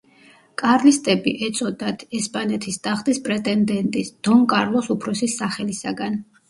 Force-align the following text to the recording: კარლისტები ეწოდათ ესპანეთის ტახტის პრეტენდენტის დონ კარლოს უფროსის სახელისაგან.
კარლისტები 0.61 1.33
ეწოდათ 1.49 2.07
ესპანეთის 2.21 2.81
ტახტის 2.89 3.23
პრეტენდენტის 3.29 4.13
დონ 4.29 4.45
კარლოს 4.57 4.95
უფროსის 4.99 5.43
სახელისაგან. 5.45 6.23